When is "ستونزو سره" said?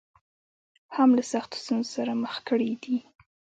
1.63-2.11